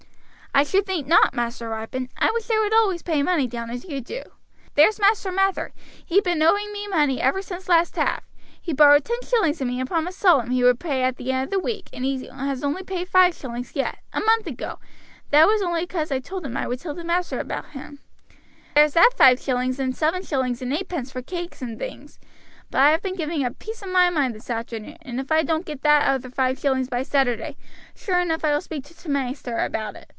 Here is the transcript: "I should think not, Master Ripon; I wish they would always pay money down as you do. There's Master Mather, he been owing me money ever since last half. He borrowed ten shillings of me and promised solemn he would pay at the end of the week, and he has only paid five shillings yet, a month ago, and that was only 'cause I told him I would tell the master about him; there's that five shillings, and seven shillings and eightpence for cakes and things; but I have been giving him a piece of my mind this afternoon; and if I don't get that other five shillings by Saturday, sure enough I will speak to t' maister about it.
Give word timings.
"I 0.53 0.63
should 0.63 0.85
think 0.85 1.07
not, 1.07 1.33
Master 1.33 1.69
Ripon; 1.69 2.09
I 2.17 2.29
wish 2.31 2.45
they 2.47 2.57
would 2.59 2.73
always 2.73 3.01
pay 3.01 3.23
money 3.23 3.47
down 3.47 3.69
as 3.69 3.85
you 3.85 4.01
do. 4.01 4.21
There's 4.75 4.99
Master 4.99 5.31
Mather, 5.31 5.71
he 6.05 6.19
been 6.19 6.41
owing 6.43 6.73
me 6.73 6.89
money 6.89 7.21
ever 7.21 7.41
since 7.41 7.69
last 7.69 7.95
half. 7.95 8.25
He 8.61 8.73
borrowed 8.73 9.05
ten 9.05 9.21
shillings 9.23 9.61
of 9.61 9.67
me 9.67 9.79
and 9.79 9.87
promised 9.87 10.19
solemn 10.19 10.51
he 10.51 10.65
would 10.65 10.77
pay 10.79 11.03
at 11.03 11.15
the 11.15 11.31
end 11.31 11.45
of 11.45 11.51
the 11.51 11.59
week, 11.59 11.87
and 11.93 12.03
he 12.03 12.25
has 12.27 12.65
only 12.65 12.83
paid 12.83 13.07
five 13.07 13.33
shillings 13.33 13.77
yet, 13.77 13.99
a 14.11 14.19
month 14.19 14.45
ago, 14.45 14.77
and 14.79 15.31
that 15.31 15.47
was 15.47 15.61
only 15.61 15.87
'cause 15.87 16.11
I 16.11 16.19
told 16.19 16.45
him 16.45 16.57
I 16.57 16.67
would 16.67 16.79
tell 16.81 16.93
the 16.93 17.05
master 17.05 17.39
about 17.39 17.69
him; 17.69 17.99
there's 18.75 18.93
that 18.93 19.11
five 19.15 19.39
shillings, 19.39 19.79
and 19.79 19.95
seven 19.95 20.21
shillings 20.21 20.61
and 20.61 20.73
eightpence 20.73 21.13
for 21.13 21.21
cakes 21.21 21.61
and 21.61 21.79
things; 21.79 22.19
but 22.69 22.81
I 22.81 22.91
have 22.91 23.01
been 23.01 23.15
giving 23.15 23.39
him 23.39 23.47
a 23.47 23.55
piece 23.55 23.81
of 23.81 23.87
my 23.89 24.09
mind 24.09 24.35
this 24.35 24.49
afternoon; 24.49 24.97
and 25.01 25.17
if 25.21 25.31
I 25.31 25.43
don't 25.43 25.65
get 25.65 25.81
that 25.83 26.05
other 26.09 26.29
five 26.29 26.59
shillings 26.59 26.89
by 26.89 27.03
Saturday, 27.03 27.55
sure 27.95 28.19
enough 28.19 28.43
I 28.43 28.51
will 28.51 28.59
speak 28.61 28.83
to 28.87 28.93
t' 28.93 29.07
maister 29.07 29.57
about 29.57 29.95
it. 29.95 30.09